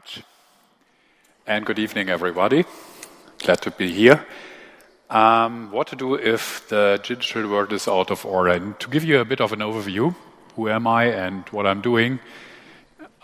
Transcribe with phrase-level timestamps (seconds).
[0.00, 0.22] Much.
[1.66, 2.64] Good evening, everybody.
[3.38, 4.24] Glad to be here.
[5.10, 8.50] Um, what to do if the digital world is out of order?
[8.50, 10.14] And to give you a bit of an overview,
[10.56, 12.18] who am I and what I'm doing?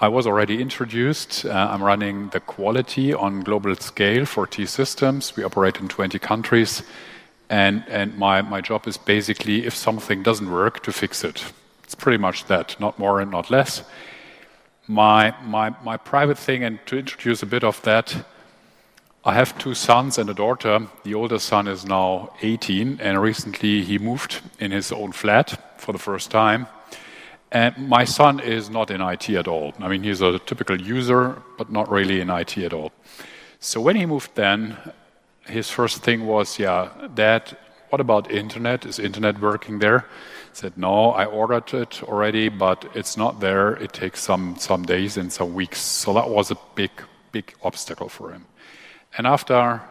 [0.00, 1.46] I was already introduced.
[1.46, 5.34] Uh, I'm running the quality on global scale for T-Systems.
[5.34, 6.82] We operate in 20 countries.
[7.48, 11.54] And and my, my job is basically, if something doesn't work, to fix it.
[11.84, 13.82] It's pretty much that, not more and not less.
[14.88, 18.24] My my, my private thing, and to introduce a bit of that,
[19.24, 20.86] I have two sons and a daughter.
[21.02, 25.92] The oldest son is now 18, and recently he moved in his own flat for
[25.92, 26.68] the first time.
[27.50, 29.72] And my son is not in IT at all.
[29.80, 32.92] I mean, he's a typical user, but not really in IT at all.
[33.58, 34.76] So when he moved then,
[35.46, 37.56] his first thing was, "Yeah, Dad,
[37.90, 38.86] what about internet?
[38.86, 40.04] Is internet working there?"
[40.56, 43.76] I said, "No, I ordered it already, but it's not there.
[43.76, 46.90] It takes some some days and some weeks." So that was a big,
[47.30, 48.46] big obstacle for him.
[49.18, 49.82] And after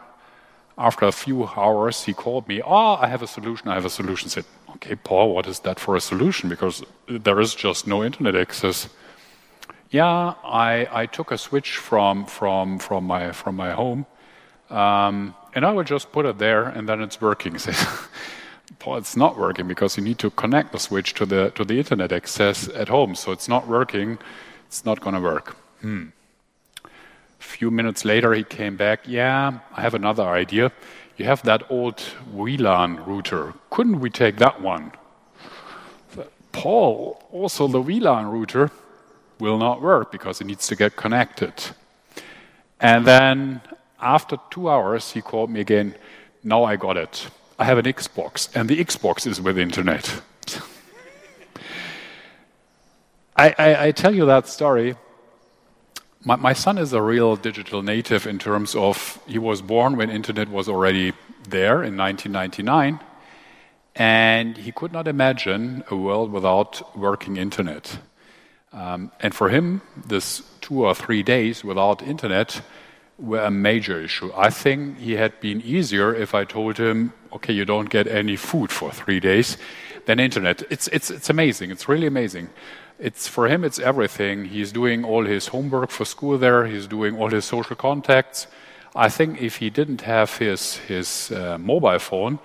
[0.76, 3.68] after a few hours, he called me, "Oh, I have a solution.
[3.68, 4.44] I have a solution." I said,
[4.74, 6.48] "Okay, Paul, what is that for a solution?
[6.48, 8.88] Because there is just no internet access."
[9.90, 10.34] "Yeah,
[11.00, 14.04] I took a switch from from, from, my from my home,
[14.70, 17.56] um, and I will just put it there, and then it's working."
[18.78, 21.78] "Paul, it's not working because you need to connect the switch to the to the
[21.78, 23.14] internet access at home.
[23.14, 24.18] So it's not working.
[24.66, 29.94] It's not going to work." A few minutes later, he came back, "Yeah, I have
[29.94, 30.72] another idea.
[31.16, 32.02] You have that old
[32.34, 33.54] WLAN router.
[33.70, 34.92] Couldn't we take that one?"
[36.52, 38.70] Paul, also the WLAN router
[39.38, 41.52] will not work because it needs to get connected.
[42.80, 43.60] And then
[44.00, 45.94] after two hours, he called me again.
[46.42, 47.30] "Now I got it.
[47.58, 50.20] I have an Xbox, and the Xbox is with the internet."
[53.36, 54.96] I I tell you that story.
[56.24, 60.48] My son is a real digital native in terms of he was born when internet
[60.48, 61.12] was already
[61.48, 62.98] there in 1999,
[63.94, 67.98] and he could not imagine a world without working internet.
[68.72, 72.60] Um, and for him, this two or three days without internet
[73.18, 74.30] were a major issue.
[74.36, 78.36] I think he had been easier if I told him, "Okay, you don't get any
[78.36, 79.56] food for three days,"
[80.06, 80.62] than internet.
[80.70, 81.70] It's it's, it's amazing.
[81.70, 82.48] It's really amazing.
[82.98, 84.46] It's for him, it's everything.
[84.46, 86.66] He's doing all his homework for school there.
[86.66, 88.46] He's doing all his social contacts.
[88.94, 92.38] I think if he didn't have his his uh, mobile phone,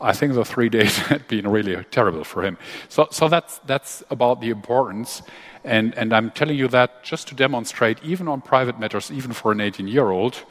[0.00, 2.56] I think the three days had been really terrible for him.
[2.88, 5.22] So so that's that's about the importance.
[5.66, 10.44] I'm telling you that just to demonstrate, even on private matters, even for an 18-year-old,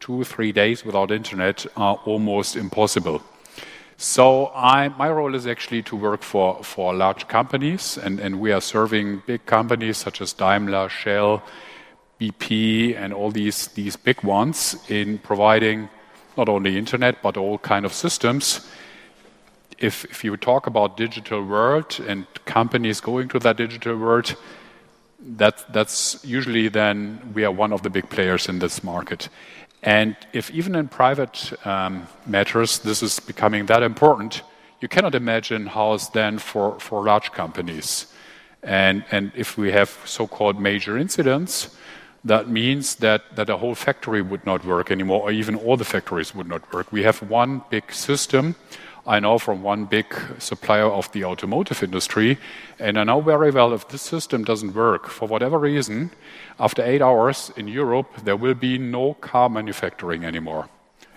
[0.00, 3.22] two or three days without internet are almost impossible.
[3.96, 9.22] So I, my role is actually to work for large companies, and we are serving
[9.26, 11.42] big companies such as Daimler, Shell,
[12.20, 15.88] BP, and all these big ones in providing
[16.36, 18.66] not only internet, but all kind of systems.
[19.84, 24.36] If you talk about digital world and companies going to that digital world,
[25.36, 29.28] that, that's usually then we are one of the big players in this market.
[29.82, 34.42] And if even in private um, matters, this is becoming that important,
[34.80, 38.06] you cannot imagine how it's then for for large companies.
[38.62, 41.76] And, and if we have so-called major incidents,
[42.24, 45.84] that means that, that a whole factory would not work anymore, or even all the
[45.84, 46.90] factories would not work.
[46.90, 48.54] We have one big system.
[49.06, 50.06] I know from one big
[50.38, 52.38] supplier of the automotive industry,
[52.78, 56.10] and I know very well if this system doesn't work for whatever reason,
[56.58, 60.70] after eight hours in Europe, there will be no car manufacturing anymore.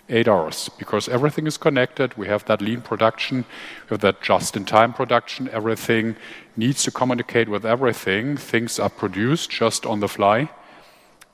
[0.09, 2.17] Eight hours because everything is connected.
[2.17, 3.45] We have that lean production.
[3.89, 5.49] We have that just-in-time production.
[5.49, 6.15] Everything
[6.55, 8.37] needs to communicate with everything.
[8.37, 10.49] Things are produced just on the fly.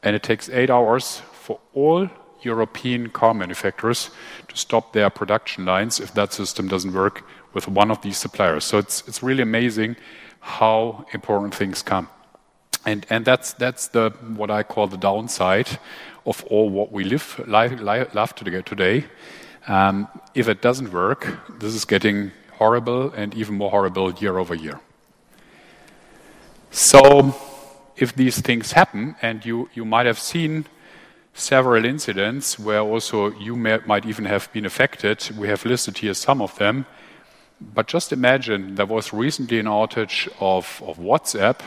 [0.04, 2.10] And it takes eight hours for all
[2.46, 4.10] European car manufacturers
[4.48, 7.24] to stop their production lines if that system doesn't work
[7.54, 8.64] with one of these suppliers.
[8.64, 9.96] So it's it's really amazing
[10.40, 12.08] how important things come.
[12.86, 15.80] And, and that's that's the, what I call the downside
[16.26, 19.06] of all what we live, love to get today.
[19.68, 24.54] Um, if it doesn't work, this is getting horrible and even more horrible year over
[24.54, 24.80] year.
[26.72, 27.34] So
[27.96, 30.66] if these things happen, and you, you might have seen
[31.34, 36.42] several incidents where also you might even have been affected, we have listed here some
[36.42, 36.86] of them.
[37.60, 40.66] But just imagine there was recently an outage of
[40.98, 41.60] WhatsApp.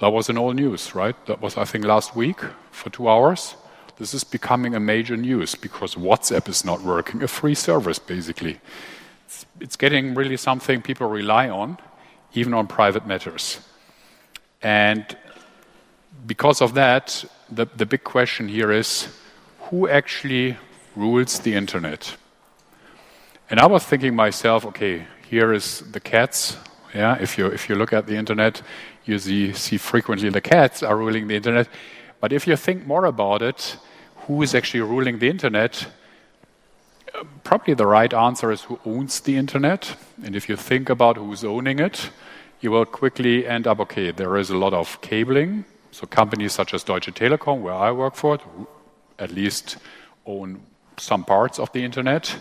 [0.00, 1.16] That was in all news, right?
[1.26, 2.40] That was, I think, last week
[2.70, 3.56] for two hours.
[3.98, 8.60] This is becoming a major news because WhatsApp is not working, a free service, basically.
[9.60, 11.78] It's getting really something people rely on,
[12.34, 13.60] even on private matters.
[14.60, 15.16] And
[16.26, 19.08] because of that, the, the big question here is
[19.70, 20.56] who actually
[20.96, 22.16] rules the internet?
[23.50, 26.56] And I was thinking myself, okay, here is the cats.
[26.94, 28.62] Yeah, if you if you look at the internet,
[29.04, 31.68] you see, see frequently the cats are ruling the internet.
[32.20, 33.76] But if you think more about it,
[34.26, 35.86] who is actually ruling the internet?
[37.44, 39.96] Probably the right answer is who owns the internet.
[40.24, 42.10] And if you think about who's owning it,
[42.60, 45.64] you will quickly end up okay, there is a lot of cabling.
[45.92, 48.38] So companies such as Deutsche Telekom, where I work for,
[49.18, 49.76] at least
[50.24, 50.62] own
[50.96, 52.34] some parts of the internet,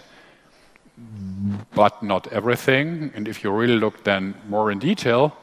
[1.75, 3.11] but not everything.
[3.13, 5.35] And if you really look then more in detail,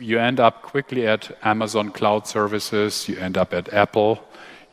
[0.00, 4.18] you end up quickly at Amazon Cloud Services, you end up at Apple,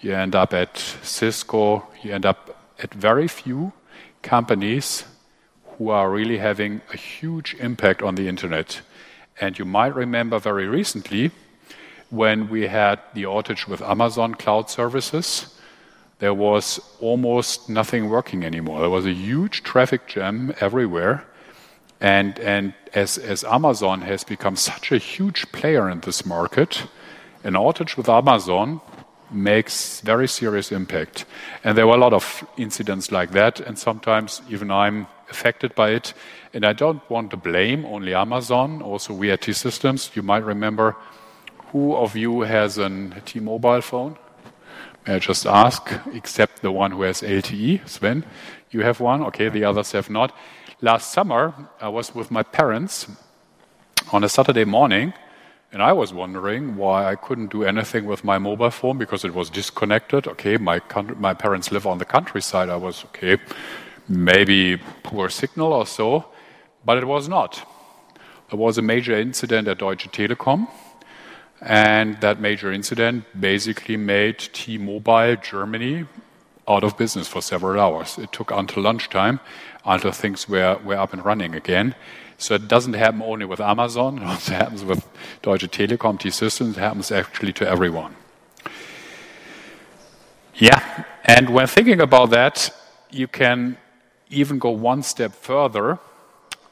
[0.01, 3.71] you end up at Cisco, you end up at very few
[4.23, 5.03] companies
[5.77, 8.81] who are really having a huge impact on the internet.
[9.39, 11.31] And you might remember very recently
[12.09, 15.53] when we had the outage with Amazon Cloud Services,
[16.19, 18.79] there was almost nothing working anymore.
[18.79, 21.25] There was a huge traffic jam everywhere.
[21.99, 26.83] And, and as, as Amazon has become such a huge player in this market,
[27.43, 28.81] an outage with Amazon
[29.31, 31.25] makes very serious impact.
[31.63, 35.91] And there were a lot of incidents like that, and sometimes even I'm affected by
[35.91, 36.13] it.
[36.53, 40.11] And I don't want to blame only Amazon, also we at T-Systems.
[40.15, 40.95] You might remember
[41.71, 42.89] who of you has a
[43.25, 44.17] T-Mobile phone?
[45.05, 48.25] May I just ask, except the one who has LTE, Sven?
[48.71, 49.23] You have one?
[49.23, 50.35] Okay, the others have not.
[50.81, 53.07] Last summer, I was with my parents
[54.11, 55.13] on a Saturday morning,
[55.71, 59.33] and I was wondering why I couldn't do anything with my mobile phone because it
[59.33, 60.27] was disconnected.
[60.27, 60.81] Okay, my,
[61.17, 62.69] my parents live on the countryside.
[62.69, 63.37] I was, okay,
[64.07, 66.25] maybe poor signal or so,
[66.85, 67.65] but it was not.
[68.49, 70.67] There was a major incident at Deutsche Telekom,
[71.61, 76.05] and that major incident basically made T Mobile Germany
[76.67, 78.17] out of business for several hours.
[78.17, 79.39] It took until lunchtime
[79.87, 81.95] until things were, were up and running again.
[82.37, 85.07] So it doesn't happen only with Amazon, it also happens with
[85.41, 88.15] Deutsche Telekom, T-Systems, it happens actually to everyone.
[90.55, 92.69] Yeah, and when thinking about that,
[93.09, 93.77] you can
[94.29, 95.99] even go one step further.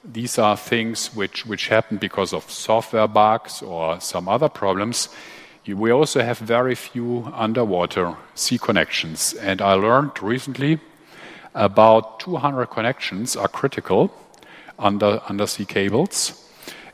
[0.08, 5.10] These are things which, which happen because of software bugs or some other problems.
[5.68, 9.34] We also have very few underwater sea connections.
[9.34, 10.80] And I learned recently
[11.56, 14.14] about 200 connections are critical
[14.78, 16.48] under undersea cables.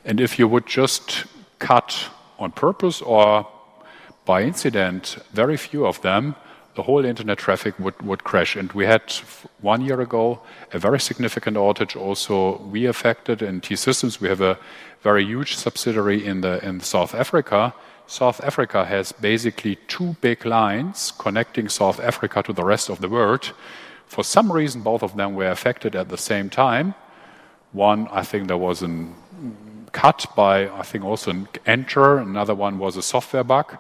[0.06, 1.26] And if you would just
[1.60, 2.08] cut
[2.40, 3.46] on purpose or
[4.24, 6.36] by incident very few of them,
[6.76, 8.56] the whole internet traffic would, would crash.
[8.56, 9.12] And we had
[9.60, 10.42] one year ago
[10.74, 14.22] a very significant outage also we affected in T-Systems.
[14.22, 14.58] We have a
[15.02, 17.74] very huge subsidiary in, the, in South Africa.
[18.08, 23.10] South Africa has basically two big lines connecting South Africa to the rest of the
[23.10, 23.54] world.
[24.06, 26.94] For some reason, both of them were affected at the same time.
[27.72, 29.08] One, I think there was a
[29.94, 32.18] cut by, I think also an enter.
[32.18, 33.78] Another one was a software bug,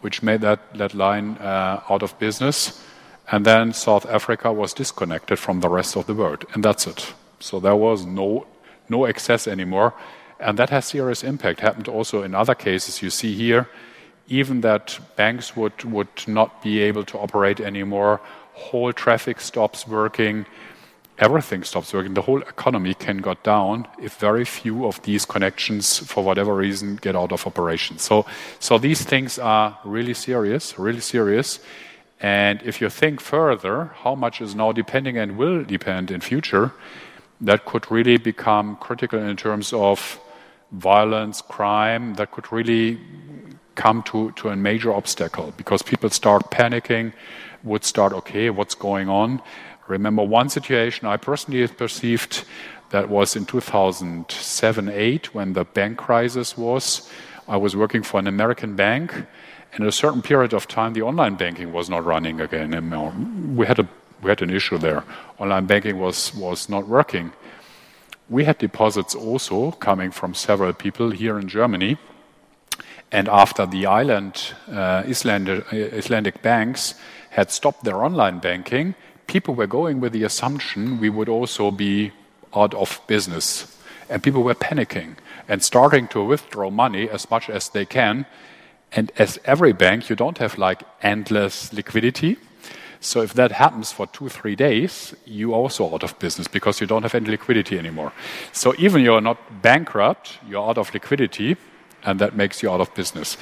[0.00, 2.82] which made that, that line uh, out of business.
[3.30, 6.44] And then South Africa was disconnected from the rest of the world.
[6.54, 7.14] And that's it.
[7.38, 8.46] So there was no,
[8.88, 9.94] no access anymore.
[10.40, 11.60] And that has serious impact.
[11.60, 13.68] Happened also in other cases you see here.
[14.28, 18.20] Even that banks would, would not be able to operate anymore,
[18.54, 20.46] whole traffic stops working,
[21.20, 22.14] everything stops working.
[22.14, 26.96] The whole economy can go down if very few of these connections, for whatever reason,
[26.96, 27.98] get out of operation.
[27.98, 28.24] So,
[28.58, 31.60] so these things are really serious, really serious.
[32.20, 36.72] And if you think further, how much is now depending and will depend in future,
[37.42, 40.18] that could really become critical in terms of
[40.72, 42.98] violence, crime, that could really
[43.74, 47.12] come to, to a major obstacle because people start panicking,
[47.62, 49.40] would start, okay, what's going on?
[49.90, 52.44] Remember one situation I personally perceived
[52.90, 57.10] that was in 2007 8 when the bank crisis was.
[57.48, 59.12] I was working for an American bank,
[59.72, 62.72] and at a certain period of time, the online banking was not running again.
[62.72, 63.88] And we had, a,
[64.22, 65.02] we had an issue there.
[65.38, 67.32] Online banking was, was not working.
[68.28, 71.98] We had deposits also coming from several people here in Germany.
[73.10, 76.94] And after the island, uh, Icelandic, Icelandic banks
[77.30, 78.94] had stopped their online banking,
[79.30, 82.10] people were going with the assumption we would also be
[82.52, 83.78] out of business.
[84.08, 85.14] And people were panicking
[85.48, 88.26] and starting to withdraw money as much as they can.
[88.90, 92.38] And as every bank, you don't have like endless liquidity.
[92.98, 96.88] So if that happens for two, three days, you also out of business because you
[96.88, 98.12] don't have any liquidity anymore.
[98.52, 101.56] So even you're not bankrupt, you're out of liquidity,
[102.04, 103.36] and that makes you out of business.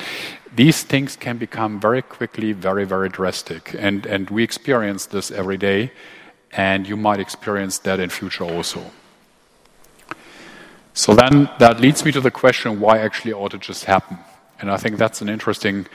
[0.54, 5.56] These things can become very quickly very, very drastic, and, and we experience this every
[5.56, 5.92] day,
[6.52, 8.82] and you might experience that in future also.
[10.94, 14.18] So then that leads me to the question why actually outages happen.
[14.60, 15.86] And I think that's an interesting.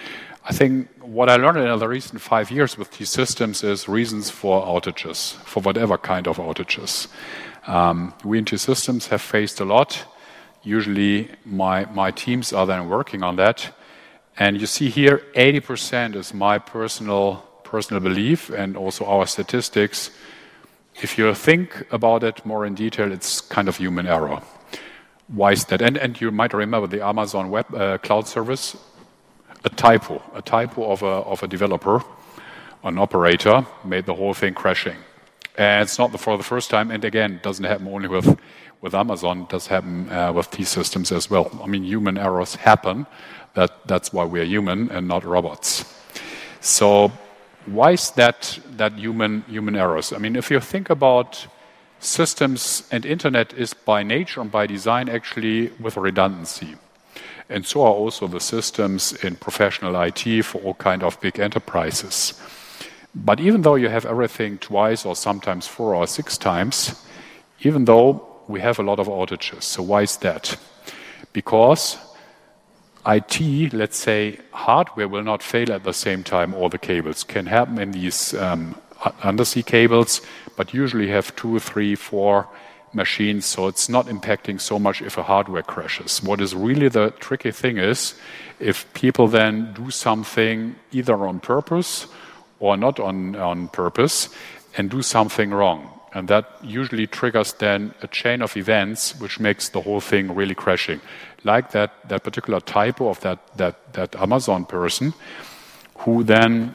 [0.45, 4.29] I think what I learned in the recent five years with these systems is reasons
[4.29, 7.07] for outages, for whatever kind of outages.
[7.67, 10.05] Um, we in T-Systems have faced a lot.
[10.63, 13.75] Usually, my, my teams are then working on that.
[14.37, 20.11] And you see here, 80% is my personal personal belief and also our statistics.
[21.01, 24.41] If you think about it more in detail, it's kind of human error.
[25.27, 25.81] Why is that?
[25.81, 28.77] And, and you might remember the Amazon Web uh, Cloud Service,
[29.63, 32.03] a typo, a typo of a, of a developer,
[32.83, 34.97] an operator, made the whole thing crashing.
[35.55, 38.39] And it's not for the first time, and again, it doesn't happen only with,
[38.81, 41.51] with Amazon, it does happen uh, with T-Systems as well.
[41.63, 43.05] I mean, human errors happen.
[43.53, 45.85] That, that's why we are human and not robots.
[46.59, 47.11] So
[47.67, 50.11] why is that, that human, human errors?
[50.11, 51.45] I mean, if you think about
[51.99, 56.75] systems and internet is by nature and by design actually with redundancy.
[57.49, 62.41] And so are also the systems in professional IT for all kind of big enterprises.
[63.15, 66.95] But even though you have everything twice or sometimes four or six times,
[67.61, 69.63] even though we have a lot of outages.
[69.63, 70.57] So why is that?
[71.31, 71.97] Because
[73.05, 77.23] IT, let's say hardware will not fail at the same time all the cables.
[77.23, 78.75] Can happen in these um,
[79.21, 80.21] undersea cables,
[80.55, 82.47] but usually have two, three, four
[82.93, 86.21] machines, so it's not impacting so much if a hardware crashes.
[86.21, 88.15] What is really the tricky thing is
[88.59, 92.07] if people then do something either on purpose
[92.63, 94.29] or not on, on purpose
[94.77, 95.89] and do something wrong.
[96.13, 100.55] And that usually triggers then a chain of events which makes the whole thing really
[100.55, 101.01] crashing.
[101.43, 105.13] Like that, that particular typo of that, that, that Amazon person
[105.99, 106.73] who then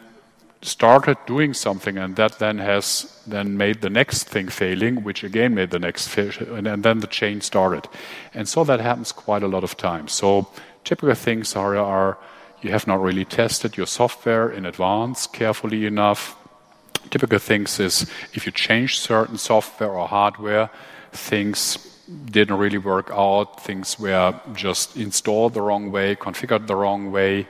[0.61, 5.55] started doing something and that then has then made the next thing failing which again
[5.55, 7.87] made the next fail and then the chain started
[8.35, 10.49] and so that happens quite a lot of times so
[10.83, 12.19] typical things are, are
[12.63, 16.37] you have not really tested your software in advance carefully enough
[17.11, 18.03] typical things is
[18.35, 20.69] if you change certain software or hardware
[21.13, 21.79] things
[22.27, 27.47] didn't really work out things were just installed the wrong way configured the wrong way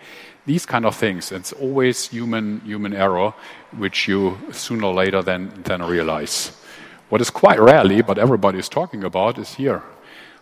[0.48, 1.30] these kind of things.
[1.30, 3.34] It's always human human error,
[3.76, 6.50] which you sooner or later then then realize.
[7.10, 9.82] What is quite rarely, but everybody is talking about, is here.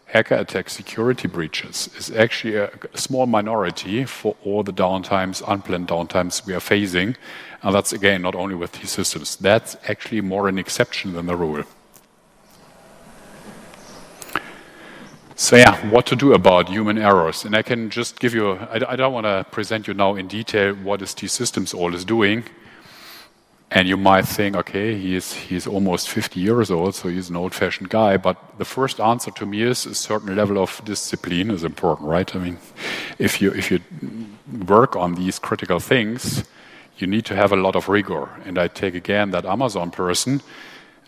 [0.07, 5.89] Hacker attacks, security breaches is actually a, a small minority for all the downtimes, unplanned
[5.89, 7.17] downtimes we are facing.
[7.63, 11.37] And that's again not only with these systems, That's actually more an exception than the
[11.37, 11.65] rule.
[15.35, 17.45] So yeah, what to do about human errors?
[17.45, 20.29] And I can just give you, I, I don't want to present you now in
[20.29, 22.45] detail what is T-Systems all is doing.
[23.70, 27.37] And you might think, okay, he is, he's almost 50 years old, so he's an
[27.37, 28.16] old-fashioned guy.
[28.16, 32.35] But the first answer to me is a certain level of discipline is important, right?
[32.35, 32.58] I mean,
[33.18, 33.80] if you, if you
[34.66, 36.44] work on these critical things,
[36.99, 38.28] you need to have a lot of rigor.
[38.44, 40.42] And I take again that Amazon person,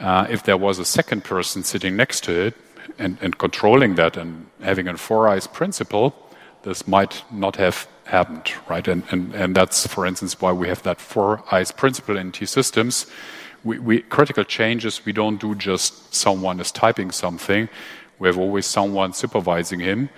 [0.00, 2.54] uh, if there was a second person sitting next to it,
[2.98, 6.14] and, and controlling that and having a four eyes principle,
[6.62, 8.86] this might not have happened, right?
[8.86, 12.46] And, and, and that's, for instance, why we have that four eyes principle in T
[12.46, 13.06] systems.
[13.64, 17.68] We, we, critical changes, we don't do just someone is typing something.
[18.18, 20.10] We have always someone supervising him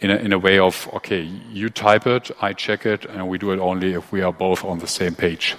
[0.00, 3.38] in a, in a way of, okay, you type it, I check it, and we
[3.38, 5.56] do it only if we are both on the same page.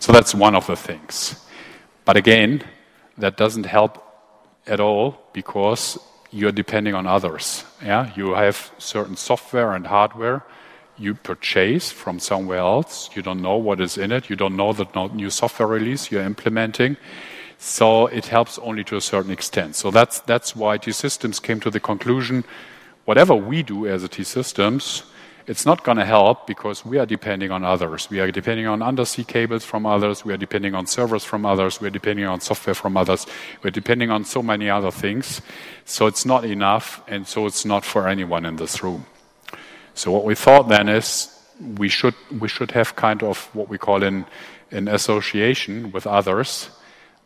[0.00, 1.46] So that's one of the things.
[2.04, 2.62] But again,
[3.18, 4.04] that doesn't help
[4.66, 5.98] at all because
[6.32, 7.64] you're depending on others.
[7.82, 10.44] Yeah, you have certain software and hardware
[11.00, 13.10] you purchase from somewhere else.
[13.14, 14.28] You don't know what is in it.
[14.28, 16.96] You don't know the new software release you're implementing.
[17.58, 19.76] So it helps only to a certain extent.
[19.76, 22.44] So that's that's why T Systems came to the conclusion:
[23.04, 25.02] whatever we do as a T Systems,
[25.46, 28.08] it's not going to help because we are depending on others.
[28.08, 30.24] We are depending on undersea cables from others.
[30.24, 31.80] We are depending on servers from others.
[31.80, 33.26] We are depending on software from others.
[33.62, 35.42] We're depending on so many other things.
[35.84, 39.06] So it's not enough, and so it's not for anyone in this room.
[39.94, 41.28] So what we thought then is
[41.76, 44.26] we should we should have kind of what we call an
[44.70, 46.70] an association with others,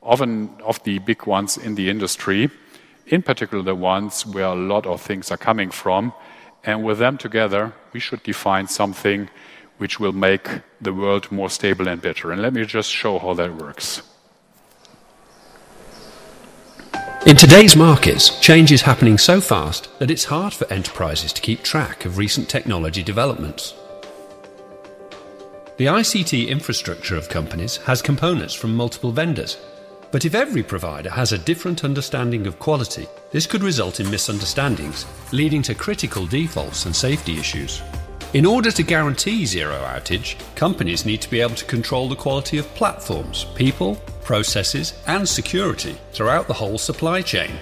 [0.02, 2.50] often of the big ones in the industry,
[3.06, 6.12] in particular the ones where a lot of things are coming from
[6.64, 9.28] and with them together, we should define something
[9.76, 10.49] which will make
[10.80, 12.33] the world more stable and better.
[12.33, 14.02] And let me just show how that works.
[17.26, 21.62] In today's markets, change is happening so fast that it's hard for enterprises to keep
[21.62, 23.72] track of recent technology developments.
[25.78, 29.56] The ICT infrastructure of companies has components from multiple vendors.
[30.12, 35.06] But if every provider has a different understanding of quality, this could result in misunderstandings,
[35.32, 37.80] leading to critical defaults and safety issues.
[38.34, 42.58] In order to guarantee zero outage, companies need to be able to control the quality
[42.58, 47.52] of platforms, people, processes, and security throughout the whole supply chain.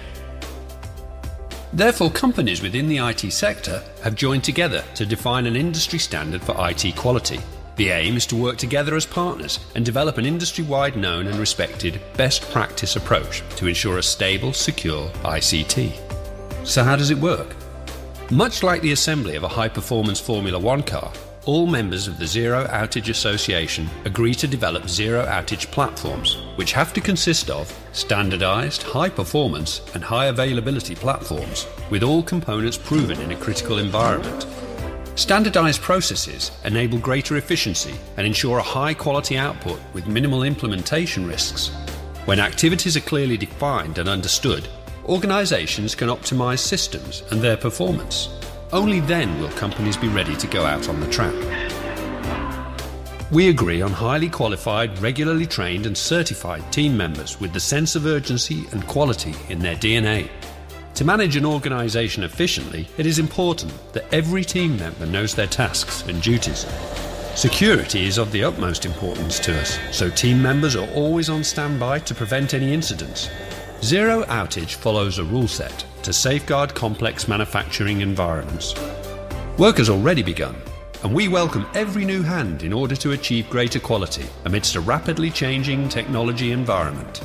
[1.73, 6.55] Therefore, companies within the IT sector have joined together to define an industry standard for
[6.57, 7.39] IT quality.
[7.75, 11.37] The aim is to work together as partners and develop an industry wide known and
[11.37, 15.93] respected best practice approach to ensure a stable, secure ICT.
[16.65, 17.55] So, how does it work?
[18.33, 21.13] Much like the assembly of a high performance Formula One car,
[21.45, 26.93] all members of the Zero Outage Association agree to develop zero outage platforms, which have
[26.93, 33.29] to consist of standardized, high performance, and high availability platforms, with all components proven in
[33.33, 34.47] a critical environment.
[35.13, 41.67] Standardized processes enable greater efficiency and ensure a high quality output with minimal implementation risks.
[42.25, 44.67] When activities are clearly defined and understood,
[45.05, 48.29] organizations can optimize systems and their performance.
[48.71, 51.33] Only then will companies be ready to go out on the track.
[53.31, 58.05] We agree on highly qualified, regularly trained, and certified team members with the sense of
[58.05, 60.29] urgency and quality in their DNA.
[60.95, 66.03] To manage an organisation efficiently, it is important that every team member knows their tasks
[66.03, 66.67] and duties.
[67.35, 71.97] Security is of the utmost importance to us, so team members are always on standby
[71.99, 73.29] to prevent any incidents.
[73.83, 78.73] Zero outage follows a rule set to safeguard complex manufacturing environments.
[79.57, 80.55] Work has already begun,
[81.03, 85.29] and we welcome every new hand in order to achieve greater quality amidst a rapidly
[85.29, 87.21] changing technology environment.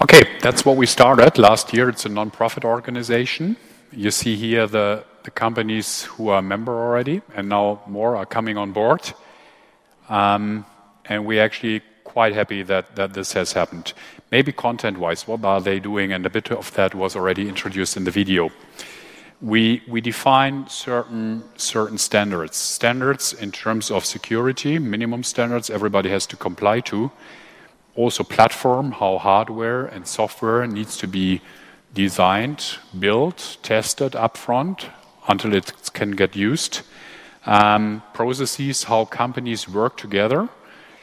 [0.00, 1.90] Okay, that's what we started last year.
[1.90, 3.58] It's a non-profit organization.
[3.96, 8.58] You see here the the companies who are member already, and now more are coming
[8.58, 9.00] on board.
[10.08, 10.66] Um,
[11.06, 13.94] and we're actually quite happy that, that this has happened.
[14.30, 16.12] Maybe content-wise, what are they doing?
[16.12, 18.50] And a bit of that was already introduced in the video.
[19.40, 22.56] We, we define certain, certain standards.
[22.56, 27.10] Standards in terms of security, minimum standards everybody has to comply to.
[27.96, 31.40] Also platform, how hardware and software needs to be
[31.94, 34.90] designed, built, tested upfront,
[35.28, 36.82] until it can get used.
[37.46, 40.48] Um, processes, how companies work together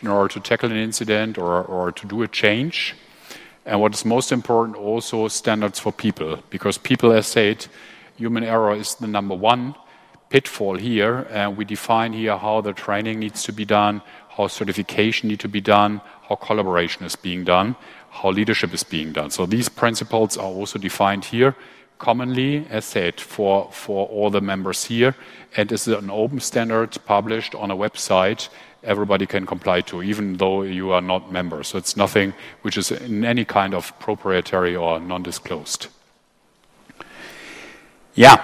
[0.01, 2.95] in order to tackle an incident or, or to do a change.
[3.65, 7.67] And what is most important, also standards for people, because people, as said,
[8.17, 9.75] human error is the number one
[10.29, 11.27] pitfall here.
[11.29, 15.49] And we define here how the training needs to be done, how certification needs to
[15.49, 17.75] be done, how collaboration is being done,
[18.11, 19.31] how leadership is being done.
[19.31, 21.55] So these principles are also defined here
[21.97, 25.15] commonly, as said, for, for all the members here,
[25.55, 28.49] and is an open standard published on a website
[28.83, 31.67] everybody can comply to, even though you are not members.
[31.67, 35.87] So it's nothing which is in any kind of proprietary or non-disclosed.
[38.15, 38.37] Yeah,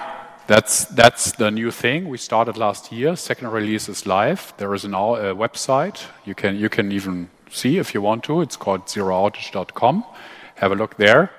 [0.46, 3.16] that's that's the new thing we started last year.
[3.16, 4.54] Second release is live.
[4.56, 8.40] There is now a website you can you can even see if you want to.
[8.40, 10.04] It's called zerooutage.com.
[10.56, 11.30] Have a look there.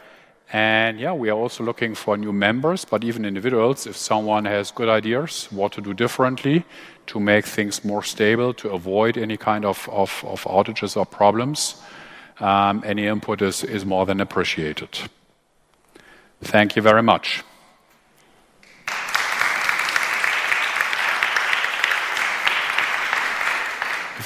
[0.52, 4.72] And yeah, we are also looking for new members, but even individuals, if someone has
[4.72, 6.66] good ideas, what to do differently
[7.06, 11.76] to make things more stable, to avoid any kind of, of, of outages or problems,
[12.40, 14.98] um, any input is, is more than appreciated.
[16.42, 17.44] Thank you very much.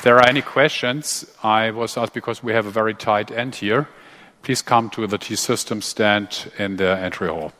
[0.03, 3.87] There are any questions, I was asked because we have a very tight end here
[4.43, 7.53] please come to the T-System stand in the entry hall.